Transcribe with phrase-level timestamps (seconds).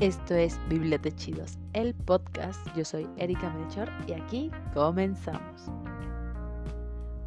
[0.00, 2.64] Esto es Bibliotechidos, el podcast.
[2.76, 5.62] Yo soy Erika Melchor y aquí comenzamos.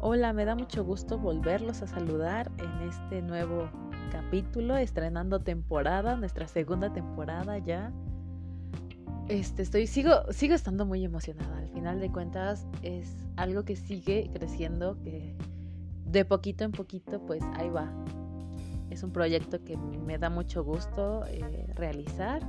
[0.00, 3.68] Hola, me da mucho gusto volverlos a saludar en este nuevo
[4.10, 7.92] capítulo, estrenando temporada, nuestra segunda temporada ya.
[9.28, 11.58] Este, estoy, sigo, sigo estando muy emocionada.
[11.58, 15.36] Al final de cuentas, es algo que sigue creciendo, que
[16.06, 17.92] de poquito en poquito, pues ahí va.
[18.92, 22.42] Es un proyecto que me da mucho gusto eh, realizar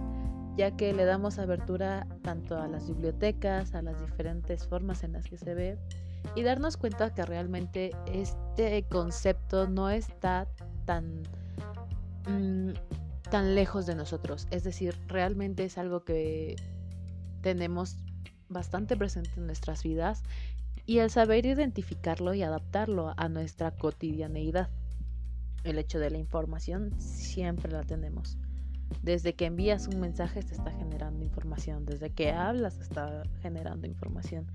[0.55, 5.25] ya que le damos abertura tanto a las bibliotecas, a las diferentes formas en las
[5.25, 5.77] que se ve
[6.35, 10.47] y darnos cuenta que realmente este concepto no está
[10.85, 11.23] tan,
[12.27, 12.71] mm,
[13.29, 14.47] tan lejos de nosotros.
[14.51, 16.55] Es decir, realmente es algo que
[17.41, 17.97] tenemos
[18.49, 20.23] bastante presente en nuestras vidas
[20.85, 24.69] y el saber identificarlo y adaptarlo a nuestra cotidianeidad.
[25.63, 28.37] El hecho de la información siempre la tenemos.
[29.01, 33.87] Desde que envías un mensaje se está generando información, desde que hablas se está generando
[33.87, 34.45] información,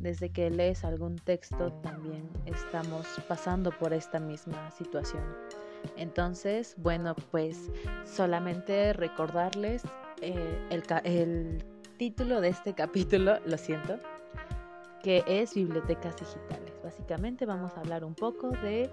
[0.00, 5.22] desde que lees algún texto también estamos pasando por esta misma situación.
[5.96, 7.70] Entonces, bueno, pues
[8.04, 9.82] solamente recordarles
[10.20, 11.64] eh, el, el
[11.96, 13.98] título de este capítulo, lo siento,
[15.02, 16.72] que es Bibliotecas Digitales.
[16.82, 18.90] Básicamente vamos a hablar un poco de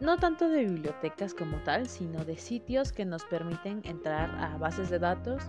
[0.00, 4.88] no tanto de bibliotecas como tal, sino de sitios que nos permiten entrar a bases
[4.88, 5.42] de datos,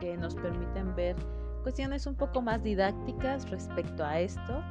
[0.00, 1.16] que nos permiten ver
[1.62, 4.62] cuestiones un poco más didácticas respecto a esto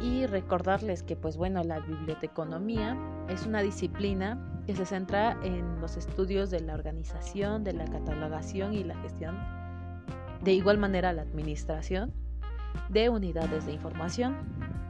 [0.00, 2.96] y recordarles que pues bueno, la biblioteconomía
[3.28, 8.72] es una disciplina que se centra en los estudios de la organización, de la catalogación
[8.72, 9.36] y la gestión,
[10.42, 12.12] de igual manera la administración
[12.88, 14.36] de unidades de información,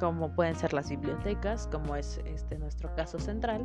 [0.00, 3.64] como pueden ser las bibliotecas, como es este nuestro caso central,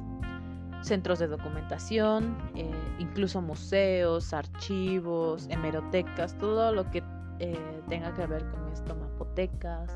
[0.81, 2.69] centros de documentación, eh,
[3.00, 7.01] incluso museos, archivos, hemerotecas, todo lo que
[7.40, 9.91] eh, tenga que ver con esto, mapotecas,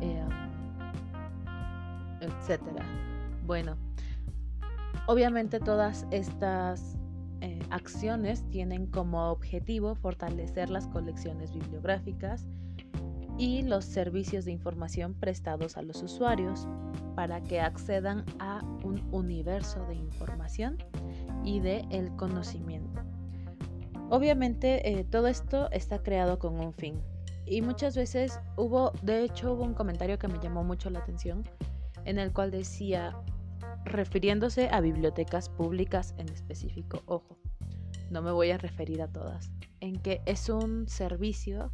[0.00, 0.24] eh,
[2.20, 2.84] etcétera.
[3.46, 3.76] Bueno,
[5.06, 6.98] obviamente todas estas
[7.70, 12.46] acciones tienen como objetivo fortalecer las colecciones bibliográficas
[13.38, 16.66] y los servicios de información prestados a los usuarios
[17.14, 20.78] para que accedan a un universo de información
[21.44, 23.02] y de el conocimiento.
[24.08, 27.00] Obviamente eh, todo esto está creado con un fin
[27.44, 31.44] y muchas veces hubo, de hecho hubo un comentario que me llamó mucho la atención
[32.04, 33.16] en el cual decía,
[33.84, 37.38] refiriéndose a bibliotecas públicas en específico, ojo,
[38.10, 41.72] no me voy a referir a todas, en que es un servicio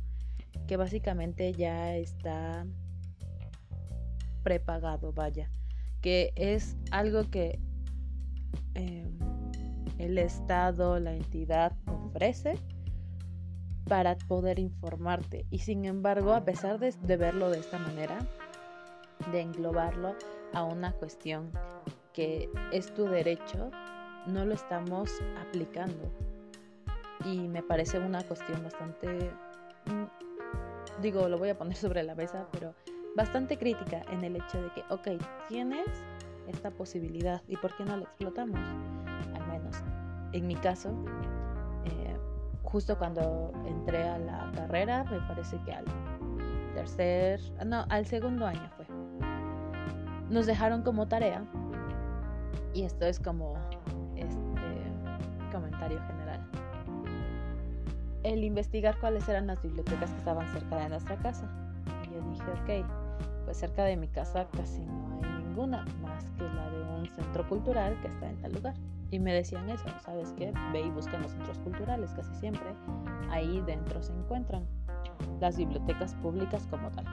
[0.66, 2.66] que básicamente ya está
[4.42, 5.50] prepagado, vaya,
[6.00, 7.60] que es algo que
[8.74, 9.18] em,
[9.98, 12.58] el Estado, la entidad ofrece
[13.88, 15.46] para poder informarte.
[15.50, 18.18] Y sin embargo, a pesar de, de verlo de esta manera,
[19.30, 20.14] de englobarlo
[20.52, 21.50] a una cuestión
[22.12, 23.70] que es tu derecho,
[24.26, 25.10] no lo estamos
[25.41, 26.12] aplicando.
[27.24, 29.30] Y me parece una cuestión bastante
[31.00, 32.75] digo, lo voy a poner sobre la mesa, pero
[33.16, 35.86] bastante crítica en el hecho de que, ok, tienes
[36.48, 38.58] esta posibilidad y ¿por qué no la explotamos?
[39.34, 39.76] Al menos
[40.32, 40.91] en mi caso,
[41.84, 42.16] eh,
[42.62, 45.84] justo cuando entré a la carrera, me parece que al
[46.75, 48.86] tercer, no, al segundo año fue,
[50.30, 51.44] nos dejaron como tarea,
[52.72, 53.54] y esto es como
[54.16, 54.41] este
[55.53, 56.22] comentario general
[58.25, 61.49] el investigar cuáles eran las bibliotecas que estaban cerca de nuestra casa.
[62.05, 66.44] Y yo dije, ok, pues cerca de mi casa casi no hay ninguna más que
[66.44, 68.75] la de un centro cultural que está en tal lugar.
[69.10, 70.53] Y me decían eso, ¿sabes qué?
[70.72, 72.75] Ve y busca en los centros culturales, casi siempre
[73.31, 74.66] ahí dentro se encuentran
[75.41, 77.04] las bibliotecas públicas como tal.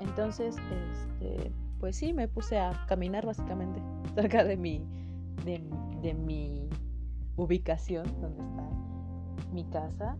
[0.00, 3.80] Entonces, este, pues sí, me puse a caminar básicamente
[4.14, 4.84] cerca de mi,
[5.44, 5.62] de,
[6.02, 6.68] de mi
[7.36, 8.68] ubicación, donde está
[9.52, 10.16] mi casa,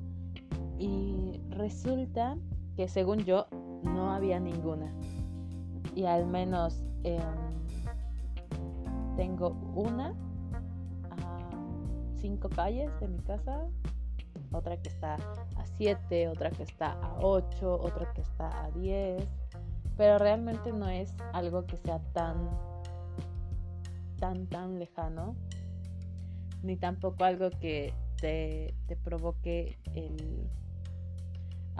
[0.80, 2.38] y resulta
[2.74, 3.46] que según yo
[3.82, 4.90] no había ninguna.
[5.94, 7.20] Y al menos em,
[9.14, 10.14] tengo una
[11.10, 11.38] a
[12.16, 13.66] cinco calles de mi casa,
[14.52, 19.28] otra que está a siete, otra que está a ocho, otra que está a diez.
[19.98, 22.48] Pero realmente no es algo que sea tan,
[24.18, 25.36] tan, tan lejano.
[26.62, 30.48] Ni tampoco algo que te, te provoque el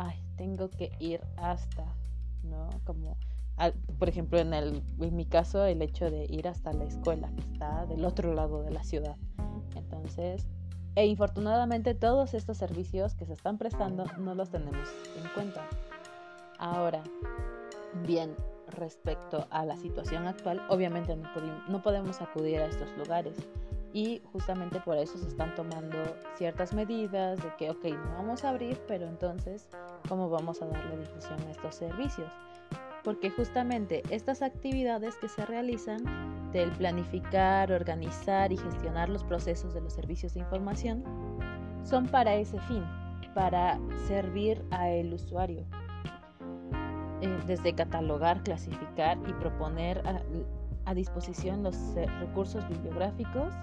[0.01, 1.85] ay, tengo que ir hasta,
[2.43, 2.69] ¿no?
[2.85, 3.17] Como,
[3.99, 7.43] por ejemplo, en, el, en mi caso, el hecho de ir hasta la escuela, que
[7.43, 9.17] está del otro lado de la ciudad.
[9.77, 10.47] Entonces,
[10.97, 15.65] E infortunadamente todos estos servicios que se están prestando no los tenemos en cuenta.
[16.59, 17.03] Ahora,
[18.07, 18.35] bien,
[18.67, 21.17] respecto a la situación actual, obviamente
[21.69, 23.37] no, podemos acudir a estos lugares
[23.93, 25.99] y justamente por eso se están tomando
[26.37, 29.69] ciertas medidas de que, ok, no vamos a abrir, pero entonces,
[30.09, 32.31] ¿cómo vamos a darle difusión a estos servicios?
[33.03, 39.81] Porque justamente estas actividades que se realizan del planificar, organizar y gestionar los procesos de
[39.81, 41.03] los servicios de información
[41.83, 42.85] son para ese fin,
[43.35, 45.65] para servir a el usuario.
[47.23, 53.55] Eh, desde catalogar, clasificar y proponer a, disposición los eh, recursos bibliográficos,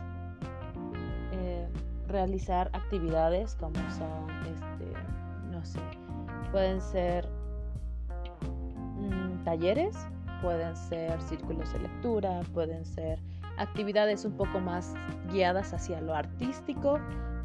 [2.08, 4.94] realizar actividades como son, este,
[5.52, 5.80] no sé,
[6.52, 7.28] pueden ser
[9.00, 9.96] mm, talleres
[10.42, 13.20] pueden ser círculos de lectura, pueden ser
[13.58, 14.94] actividades un poco más
[15.32, 17.00] guiadas hacia lo artístico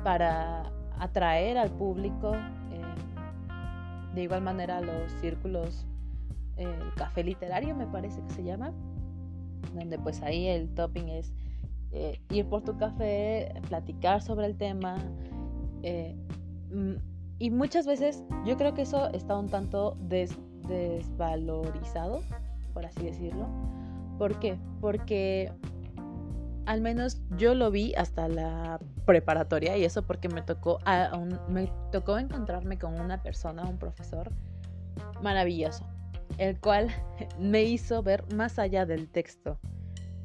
[0.04, 2.34] para atraer al público.
[2.34, 5.86] Eh, de igual manera los círculos,
[6.56, 8.72] el café literario me parece que se llama,
[9.74, 11.32] donde pues ahí el topping es
[11.92, 14.96] eh, ir por tu café, platicar sobre el tema.
[15.82, 16.16] Eh,
[16.70, 16.94] mm,
[17.38, 19.96] y muchas veces yo creo que eso está un tanto
[20.68, 22.20] desvalorizado
[22.72, 23.46] por así decirlo.
[24.18, 24.58] ¿Por qué?
[24.80, 25.52] Porque
[26.66, 30.78] al menos yo lo vi hasta la preparatoria y eso porque me tocó,
[31.48, 34.30] me tocó encontrarme con una persona, un profesor
[35.22, 35.84] maravilloso,
[36.38, 36.88] el cual
[37.38, 39.58] me hizo ver más allá del texto.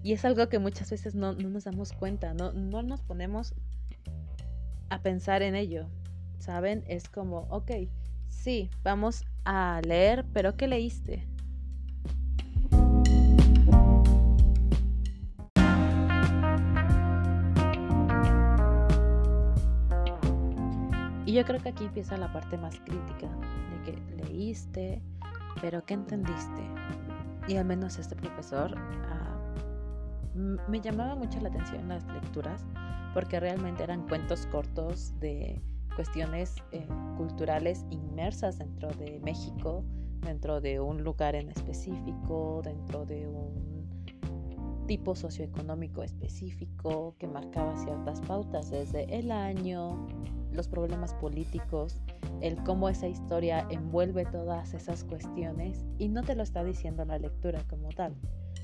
[0.08, 3.54] Y es algo que muchas veces no, no nos damos cuenta, no, no nos ponemos
[4.90, 5.90] a pensar en ello.
[6.40, 6.86] ¿Saben?
[6.88, 7.72] Es como, ok,
[8.30, 11.28] sí, vamos a leer, pero ¿qué leíste?
[21.26, 25.02] Y yo creo que aquí empieza la parte más crítica, de que leíste,
[25.60, 26.62] pero ¿qué entendiste?
[27.50, 29.37] Y al menos este profesor ah,
[30.38, 32.66] me llamaba mucho la atención las lecturas,
[33.14, 35.62] porque realmente eran cuentos cortos de
[35.96, 36.88] cuestiones eh,
[37.18, 39.84] culturales inmersas dentro de México,
[40.22, 43.88] dentro de un lugar en específico, dentro de un
[44.88, 50.08] tipo socioeconómico específico que marcaba ciertas pautas desde el año,
[50.54, 52.02] los problemas políticos,
[52.42, 57.18] el cómo esa historia envuelve todas esas cuestiones y no te lo está diciendo la
[57.20, 58.16] lectura como tal.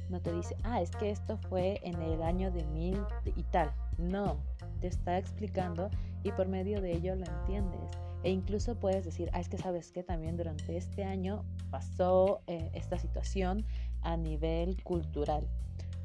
[0.10, 3.00] No te dice, ah, es que esto fue en el año de mil
[3.36, 3.72] y tal.
[3.98, 4.38] No,
[4.80, 5.90] te está explicando
[6.24, 7.92] y por medio de ello lo entiendes.
[8.24, 12.70] E incluso puedes decir, ah, es que sabes que también durante este año pasó eh,
[12.74, 13.66] esta situación
[14.02, 15.48] a nivel cultural,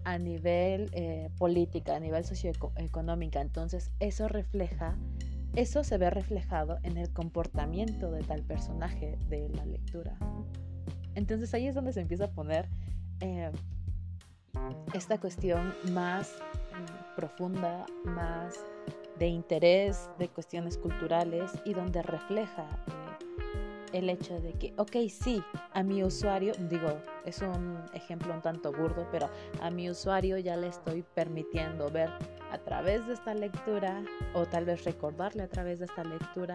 [0.04, 3.40] a nivel eh, política, a nivel socioeconómica.
[3.40, 4.96] Entonces eso refleja
[5.54, 10.16] eso se ve reflejado en el comportamiento de tal personaje de la lectura.
[11.14, 12.68] Entonces ahí es donde se empieza a poner
[13.20, 13.50] eh,
[14.94, 16.37] esta cuestión más
[16.73, 18.55] mm, profunda, más
[19.19, 25.43] de interés de cuestiones culturales y donde refleja eh, el hecho de que, ok, sí,
[25.72, 29.29] a mi usuario, digo, es un ejemplo un tanto burdo, pero
[29.62, 32.10] a mi usuario ya le estoy permitiendo ver
[32.53, 34.03] a través de esta lectura
[34.34, 36.55] o tal vez recordarle a través de esta lectura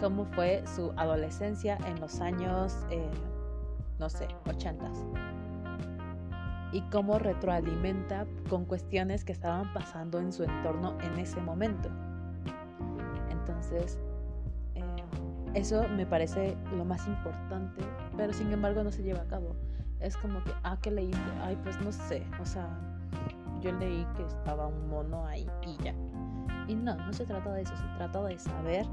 [0.00, 3.10] cómo fue su adolescencia en los años, eh,
[3.98, 4.98] no sé, ochentas.
[6.72, 11.90] Y cómo retroalimenta con cuestiones que estaban pasando en su entorno en ese momento.
[13.30, 13.98] Entonces,
[14.74, 14.84] eh,
[15.54, 17.84] eso me parece lo más importante,
[18.16, 19.56] pero sin embargo no se lleva a cabo.
[19.98, 21.32] Es como que, ah, ¿qué leíste?
[21.42, 22.68] Ay, pues no sé, o sea,
[23.60, 25.94] yo leí que estaba un mono ahí y ya.
[26.68, 28.86] Y no, no se trata de eso, se trata de saber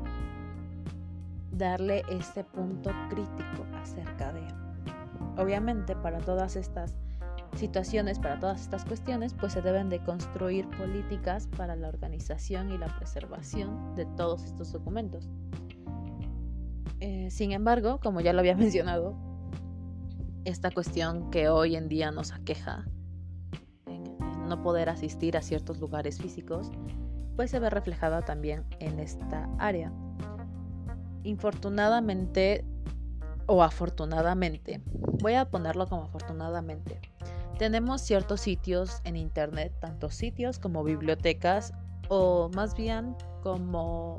[1.52, 4.42] darle ese punto crítico acerca de...
[5.38, 6.96] Obviamente para todas estas
[7.58, 12.78] situaciones, para todas estas cuestiones, pues se deben de construir políticas para la organización y
[12.78, 15.30] la preservación de todos estos documentos.
[17.00, 19.16] Eh, sin embargo, como ya lo había mencionado,
[20.46, 22.86] esta cuestión que hoy en día nos aqueja
[24.48, 26.72] no poder asistir a ciertos lugares físicos,
[27.36, 29.92] pues se ve reflejada también en esta área.
[31.24, 32.66] Infortunadamente
[33.46, 34.82] o afortunadamente,
[35.22, 37.02] voy a ponerlo como afortunadamente,
[37.58, 41.74] tenemos ciertos sitios en Internet, tanto sitios como bibliotecas
[42.10, 44.18] o más bien como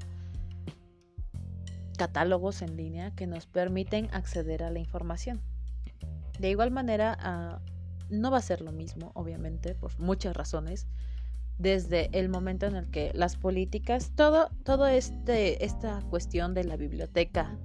[1.97, 5.41] catálogos en línea que nos permiten acceder a la información.
[6.39, 7.61] De igual manera, a
[8.11, 10.87] no va a ser lo mismo, obviamente, por muchas razones,
[11.59, 16.77] desde el momento en el que las políticas, todo, todo este, esta cuestión de la
[16.77, 17.59] biblioteca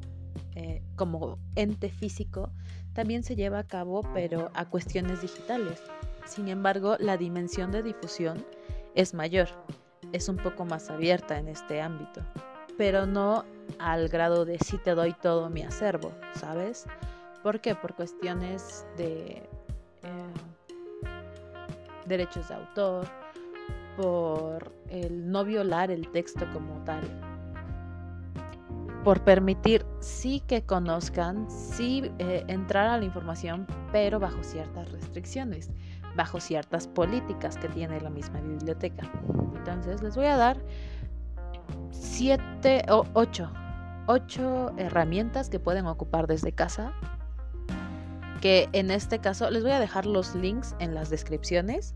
[0.56, 2.52] eh, como ente físico
[2.94, 5.82] también se lleva a cabo, pero a cuestiones digitales.
[6.26, 8.46] Sin embargo, la dimensión de difusión
[8.96, 9.50] es mayor,
[10.12, 12.22] es un poco más abierta en este ámbito,
[12.78, 13.46] pero no
[13.80, 16.86] al grado de si te doy todo mi acervo, ¿sabes?
[17.42, 17.76] ¿Por qué?
[17.76, 19.44] Por cuestiones de
[20.04, 20.34] eh,
[22.06, 23.08] derechos de autor,
[23.98, 27.02] por el no violar el texto como tal,
[29.04, 35.70] por permitir sí que conozcan, sí eh, entrar a la información, pero bajo ciertas restricciones,
[36.16, 39.12] bajo ciertas políticas que tiene la misma biblioteca.
[39.56, 40.58] Entonces les voy a dar
[41.92, 43.52] siete o ocho,
[44.08, 46.94] ocho herramientas que pueden ocupar desde casa.
[48.42, 51.96] Que en este caso les voy a dejar los links en las descripciones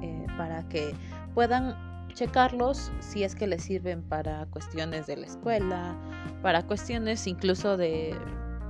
[0.00, 0.94] eh, para que
[1.34, 1.85] puedan
[2.16, 5.94] checarlos si es que les sirven para cuestiones de la escuela,
[6.42, 8.16] para cuestiones incluso de,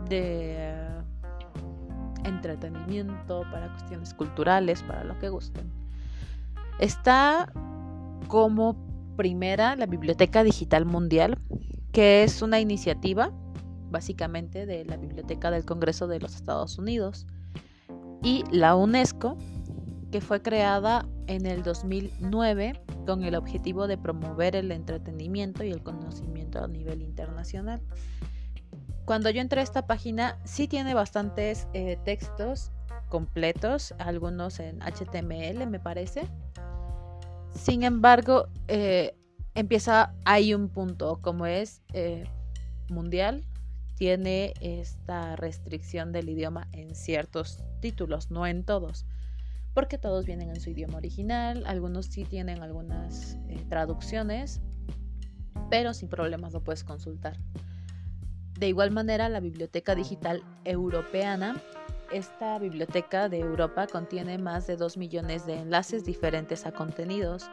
[0.09, 0.75] de
[2.25, 5.73] entretenimiento, para cuestiones culturales, para lo que gusten.
[6.81, 7.50] Está
[8.26, 8.76] como
[9.17, 11.38] primera la Biblioteca Digital Mundial,
[11.93, 13.31] que es una iniciativa
[13.91, 17.26] básicamente de la Biblioteca del Congreso de los Estados Unidos,
[18.23, 19.37] y la UNESCO,
[20.20, 26.62] fue creada en el 2009 con el objetivo de promover el entretenimiento y el conocimiento
[26.62, 27.80] a nivel internacional.
[29.04, 32.73] Cuando yo entré a esta página, sí tiene bastantes eh, textos
[33.08, 36.28] completos, algunos en HTML me parece.
[37.54, 39.14] Sin embargo, eh,
[39.54, 42.25] empieza, hay un punto, como es eh,
[42.88, 43.44] mundial,
[43.94, 49.06] tiene esta restricción del idioma en ciertos títulos, no en todos
[49.76, 54.62] porque todos vienen en su idioma original, algunos sí tienen algunas eh, traducciones,
[55.68, 57.37] pero sin problemas lo puedes consultar.
[58.59, 61.61] De igual manera, la Biblioteca Digital Europeana,
[62.11, 67.45] esta biblioteca de Europa contiene más de 2 millones de enlaces diferentes a contenidos,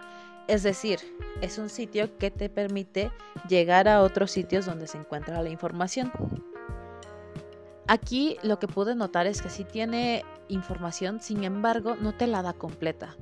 [0.48, 1.00] es decir,
[1.42, 3.12] es un sitio que te permite
[3.50, 6.10] llegar a otros sitios donde se encuentra la información.
[7.88, 12.42] Aquí lo que pude notar es que sí tiene información, sin embargo, no te la
[12.42, 13.16] da completa.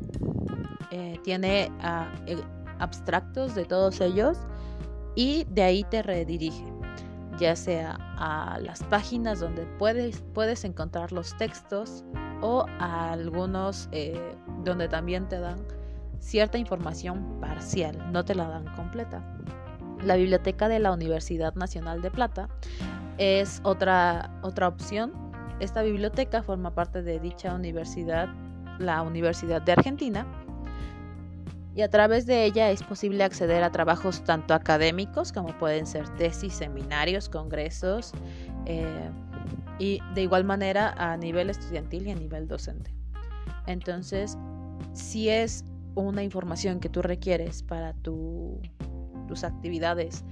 [0.92, 2.38] Eh, tiene ah, eh,
[2.80, 4.38] abstractos de todos ellos
[5.16, 6.66] y de ahí te redirige,
[7.38, 12.04] ya sea a las páginas donde puedes, puedes encontrar los textos
[12.42, 15.60] o a algunos eh, donde también te dan
[16.20, 19.24] cierta información parcial, no te la dan completa.
[20.04, 22.50] La biblioteca de la Universidad Nacional de Plata
[23.18, 25.12] es otra, otra opción.
[25.62, 28.27] Esta biblioteca forma parte de dicha universidad,
[28.80, 30.25] la Universidad de Argentina,
[31.75, 36.10] y a través de ella es posible acceder a trabajos tanto académicos como pueden ser
[36.15, 38.12] tesis, seminarios, congresos
[38.65, 39.10] eh,
[39.80, 42.91] y de igual manera a nivel estudiantil y a nivel docente.
[43.68, 44.38] Entonces,
[44.94, 45.63] si es
[45.96, 48.60] una información que tú requieres para tus
[49.44, 50.25] actividades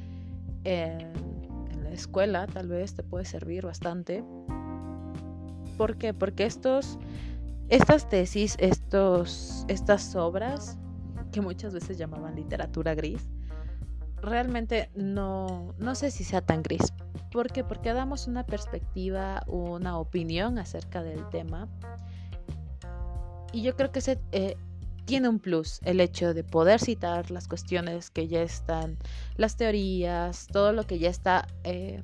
[2.00, 4.24] escuela tal vez te puede servir bastante.
[5.79, 6.13] ¿Por qué?
[6.13, 7.00] Porque estos,
[7.69, 10.77] estas tesis, estos, estas obras,
[11.31, 13.29] que muchas veces llamaban literatura gris,
[14.21, 16.91] realmente no, no sé si sea tan gris.
[17.31, 17.63] ¿Por qué?
[17.63, 21.69] Porque damos una perspectiva, una opinión acerca del tema.
[23.53, 24.57] Y yo creo que ese, eh,
[25.05, 28.98] tiene un plus el hecho de poder citar las cuestiones que ya están,
[29.38, 32.03] las teorías, todo lo que ya está eh,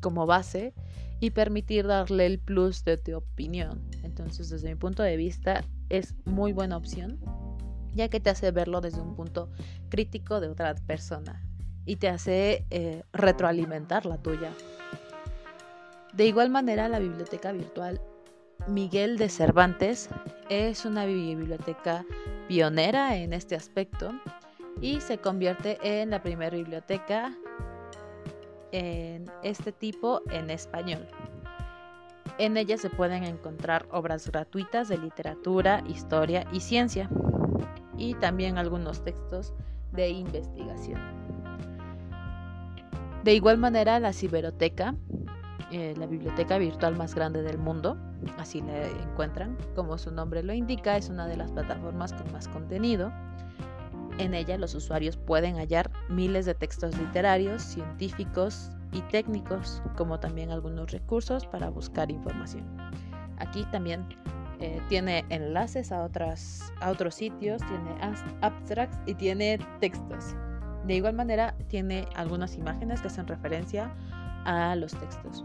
[0.00, 0.74] como base
[1.20, 3.80] y permitir darle el plus de tu opinión.
[4.02, 7.20] Entonces, desde mi punto de vista, es muy buena opción,
[7.94, 9.50] ya que te hace verlo desde un punto
[9.90, 11.46] crítico de otra persona
[11.84, 14.52] y te hace eh, retroalimentar la tuya.
[16.12, 18.00] De igual manera, la biblioteca virtual
[18.68, 20.08] Miguel de Cervantes
[20.48, 22.04] es una biblioteca
[22.48, 24.12] pionera en este aspecto
[24.80, 27.34] y se convierte en la primera biblioteca
[28.72, 31.06] en este tipo en español.
[32.38, 37.10] En ella se pueden encontrar obras gratuitas de literatura, historia y ciencia
[37.98, 39.52] y también algunos textos
[39.92, 41.00] de investigación.
[43.24, 44.94] De igual manera, la Ciberoteca,
[45.70, 47.98] eh, la biblioteca virtual más grande del mundo,
[48.38, 49.58] así la encuentran.
[49.76, 53.12] Como su nombre lo indica, es una de las plataformas con más contenido.
[54.20, 60.50] En ella los usuarios pueden hallar miles de textos literarios, científicos y técnicos, como también
[60.50, 62.66] algunos recursos para buscar información.
[63.38, 64.06] Aquí también
[64.60, 70.36] eh, tiene enlaces a, a otros sitios, tiene abstracts y tiene textos.
[70.86, 73.90] De igual manera, tiene algunas imágenes que hacen referencia
[74.44, 75.42] a los textos.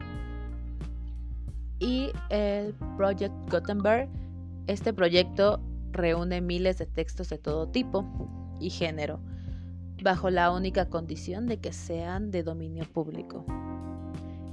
[1.79, 4.09] Y el Project Gutenberg,
[4.67, 5.61] este proyecto
[5.93, 8.05] reúne miles de textos de todo tipo
[8.59, 9.19] y género,
[10.03, 13.45] bajo la única condición de que sean de dominio público.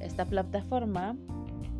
[0.01, 1.17] Esta plataforma,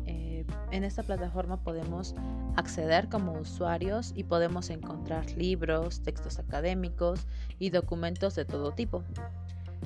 [0.05, 2.15] eh, en esta plataforma podemos
[2.55, 7.25] acceder como usuarios y podemos encontrar libros, textos académicos
[7.59, 9.03] y documentos de todo tipo.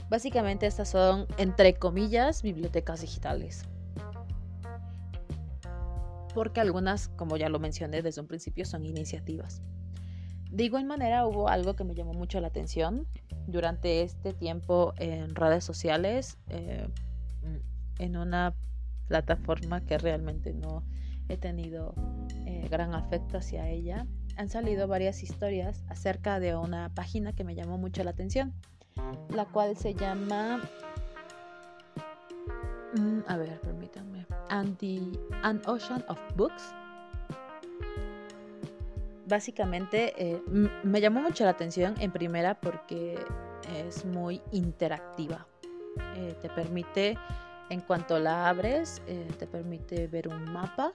[0.10, 3.63] Básicamente estas son, entre comillas, bibliotecas digitales.
[6.34, 9.62] Porque algunas, como ya lo mencioné desde un principio, son iniciativas.
[10.57, 13.05] De igual manera hubo algo que me llamó mucho la atención
[13.45, 16.39] durante este tiempo en redes sociales.
[16.49, 16.87] Eh,
[17.99, 18.55] en una
[19.07, 20.81] plataforma que realmente no
[21.29, 21.93] he tenido
[22.47, 27.53] eh, gran afecto hacia ella, han salido varias historias acerca de una página que me
[27.53, 28.51] llamó mucho la atención,
[29.29, 30.63] la cual se llama...
[32.95, 34.25] Mm, a ver, permítanme.
[34.49, 36.73] An Ocean of Books.
[39.27, 40.41] Básicamente eh,
[40.84, 43.19] me llamó mucho la atención en primera porque
[43.86, 45.46] es muy interactiva.
[46.15, 47.17] Eh, te permite
[47.69, 50.93] en cuanto la abres, eh, te permite ver un mapa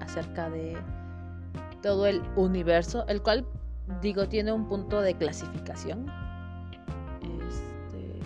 [0.00, 0.78] acerca de
[1.82, 3.46] todo el universo, el cual,
[4.00, 6.06] digo, tiene un punto de clasificación.
[7.20, 8.18] Este,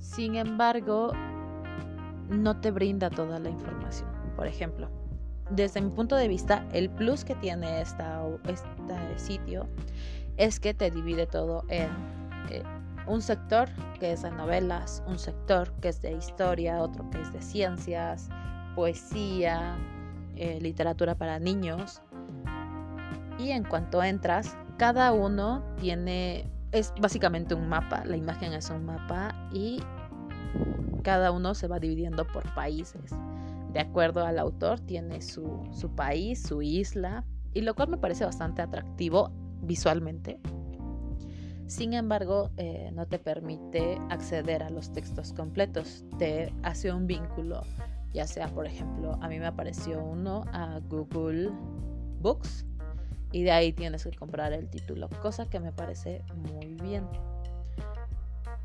[0.00, 1.12] sin embargo,
[2.28, 4.08] no te brinda toda la información.
[4.34, 4.88] Por ejemplo,
[5.54, 9.68] desde mi punto de vista, el plus que tiene esta, este sitio
[10.36, 11.90] es que te divide todo en
[12.50, 12.62] eh,
[13.06, 13.68] un sector
[14.00, 18.28] que es de novelas, un sector que es de historia, otro que es de ciencias,
[18.74, 19.76] poesía,
[20.36, 22.00] eh, literatura para niños.
[23.38, 28.86] Y en cuanto entras, cada uno tiene, es básicamente un mapa, la imagen es un
[28.86, 29.82] mapa y
[31.02, 33.12] cada uno se va dividiendo por países.
[33.72, 38.24] De acuerdo al autor, tiene su, su país, su isla, y lo cual me parece
[38.24, 39.30] bastante atractivo
[39.62, 40.40] visualmente.
[41.66, 46.04] Sin embargo, eh, no te permite acceder a los textos completos.
[46.18, 47.62] Te hace un vínculo,
[48.12, 51.50] ya sea, por ejemplo, a mí me apareció uno a Google
[52.20, 52.66] Books
[53.32, 57.06] y de ahí tienes que comprar el título, cosa que me parece muy bien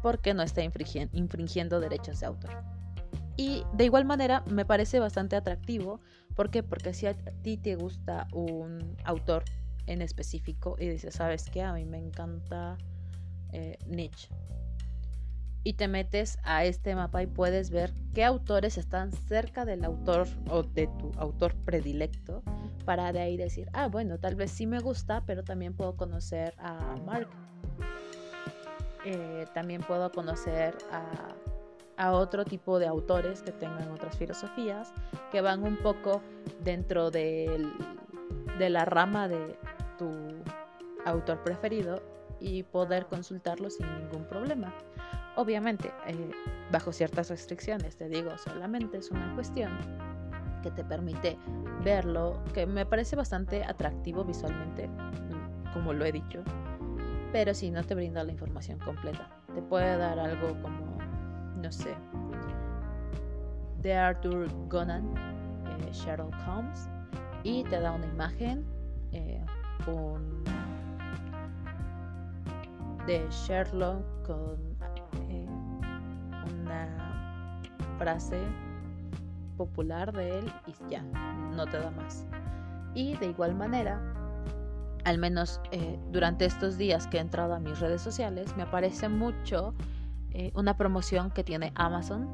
[0.02, 2.52] porque no está infringiendo derechos de autor.
[3.38, 6.02] Y de igual manera me parece bastante atractivo.
[6.36, 6.64] ¿Por qué?
[6.64, 9.44] Porque si a ti te gusta un autor
[9.86, 11.62] en específico y dices, ¿sabes qué?
[11.62, 12.78] A mí me encanta
[13.54, 14.30] eh, niche.
[15.64, 20.28] Y te metes a este mapa y puedes ver qué autores están cerca del autor
[20.50, 22.42] o de tu autor predilecto
[22.86, 26.56] para de ahí decir, ah, bueno, tal vez sí me gusta, pero también puedo conocer
[26.58, 27.28] a Mark.
[29.04, 31.36] Eh, también puedo conocer a,
[31.98, 34.94] a otro tipo de autores que tengan otras filosofías,
[35.32, 36.22] que van un poco
[36.64, 37.72] dentro de
[38.60, 39.58] la rama de
[39.98, 40.12] tu
[41.06, 42.02] autor preferido
[42.40, 44.74] y poder consultarlo sin ningún problema.
[45.36, 46.32] Obviamente, eh,
[46.72, 49.72] bajo ciertas restricciones, te digo, solamente es una cuestión
[50.64, 51.38] que te permite
[51.84, 56.44] verlo, que me parece bastante atractivo visualmente, mm, como lo he dicho,
[57.32, 59.30] pero si no te brinda la información completa.
[59.54, 60.97] Te puede dar algo como,
[61.62, 61.96] no sé,
[63.82, 66.90] de Arthur Gonan, eh, Sherlock Holmes,
[67.44, 68.66] y te da una imagen,
[69.12, 69.44] eh,
[69.88, 70.44] un
[73.06, 74.58] de Sherlock con
[75.30, 75.48] eh,
[76.62, 77.62] una
[77.98, 78.42] frase
[79.56, 81.02] popular de él y ya,
[81.56, 82.26] no te da más.
[82.94, 84.00] Y de igual manera,
[85.06, 89.08] al menos eh, durante estos días que he entrado a mis redes sociales, me aparece
[89.08, 89.74] mucho
[90.38, 92.28] eh, una promoción que tiene Amazon.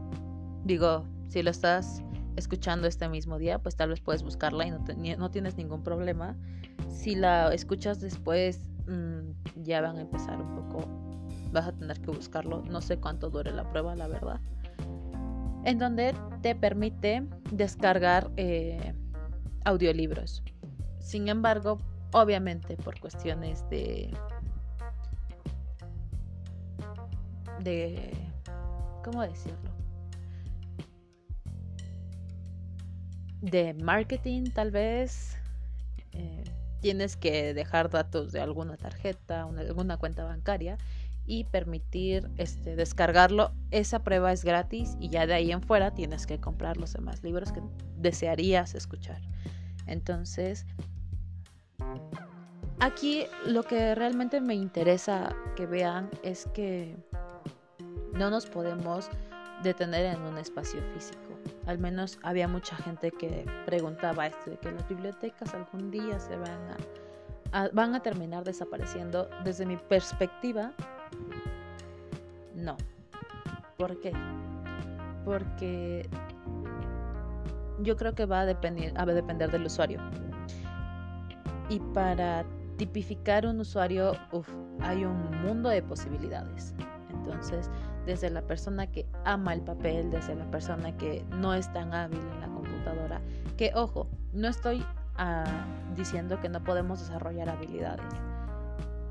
[0.64, 2.04] Digo, si lo estás
[2.36, 4.72] escuchando este mismo día, pues tal vez puedes buscarla y
[5.18, 6.36] no, tienes ningún problema.
[6.90, 10.86] Si la escuchas después Mm, ya van a empezar un poco,
[11.52, 14.42] vas a tener que buscarlo, no sé cuánto dure la prueba, la verdad,
[15.64, 18.94] en donde te permite descargar eh,
[19.64, 20.44] audiolibros.
[21.00, 21.78] Sin embargo,
[22.12, 24.14] obviamente por cuestiones de
[27.64, 28.12] de
[29.04, 29.74] ¿cómo decirlo?
[33.44, 35.36] de marketing tal vez
[36.14, 36.44] eh,
[36.80, 40.78] tienes que dejar datos de alguna tarjeta, alguna cuenta bancaria
[41.26, 43.52] y permitir este, descargarlo.
[43.72, 47.22] Esa prueba es gratis y ya de ahí en fuera tienes que comprar los demás
[47.22, 47.62] libros que
[47.98, 49.22] desearías escuchar.
[49.88, 50.66] Entonces,
[52.80, 56.96] aquí lo que realmente me interesa que vean es que
[58.14, 59.10] no nos podemos
[59.64, 61.20] detener en un espacio físico.
[61.66, 66.38] Al menos había mucha gente que preguntaba esto de que las bibliotecas algún día se
[66.38, 66.78] van
[67.52, 69.30] a, van a terminar desapareciendo.
[69.44, 70.74] Desde mi perspectiva,
[72.56, 72.78] no.
[73.78, 74.14] ¿Por qué?
[75.26, 76.10] Porque
[77.80, 80.00] yo creo que va a depender, a depender del usuario.
[81.70, 82.46] Y para
[82.78, 84.14] tipificar un usuario,
[84.82, 86.74] hay un mundo de posibilidades.
[87.12, 87.70] Entonces,
[88.06, 92.20] desde la persona que ama el papel, desde la persona que no es tan hábil
[92.20, 93.22] en la computadora,
[93.58, 94.86] que ojo, no estoy
[95.18, 98.06] ah, diciendo que no podemos desarrollar habilidades,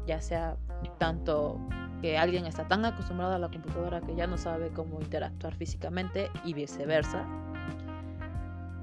[0.06, 0.56] ya sea
[0.98, 1.58] tanto
[2.00, 6.30] que alguien está tan acostumbrado a la computadora que ya no sabe cómo interactuar físicamente
[6.44, 7.24] y viceversa.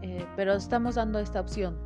[0.01, 1.77] Eh, pero estamos dando esta opción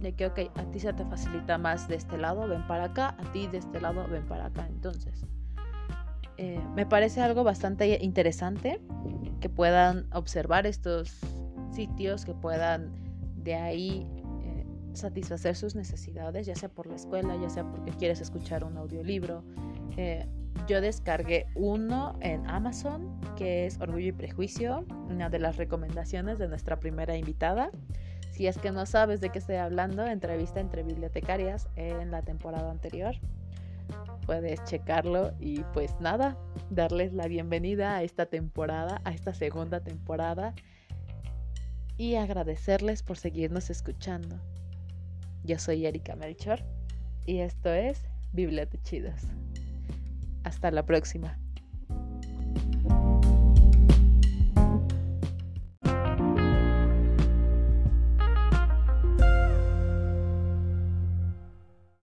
[0.00, 3.14] de que, ok, a ti se te facilita más de este lado, ven para acá,
[3.18, 4.66] a ti de este lado, ven para acá.
[4.66, 5.24] Entonces,
[6.42, 8.80] eh, me parece algo bastante interesante
[9.42, 11.20] que puedan observar estos
[11.70, 12.92] sitios, que puedan
[13.36, 14.08] de ahí
[14.42, 18.78] eh, satisfacer sus necesidades, ya sea por la escuela, ya sea porque quieres escuchar un
[18.78, 19.44] audiolibro.
[19.98, 20.26] Eh,
[20.66, 26.48] yo descargué uno en Amazon, que es Orgullo y Prejuicio, una de las recomendaciones de
[26.48, 27.70] nuestra primera invitada.
[28.30, 32.70] Si es que no sabes de qué estoy hablando, entrevista entre bibliotecarias en la temporada
[32.70, 33.16] anterior
[34.26, 36.36] puedes checarlo y pues nada,
[36.70, 40.54] darles la bienvenida a esta temporada, a esta segunda temporada
[41.96, 44.40] y agradecerles por seguirnos escuchando.
[45.44, 46.60] Yo soy Erika Melchor
[47.26, 48.04] y esto es
[48.82, 49.22] Chidos.
[50.44, 51.38] Hasta la próxima.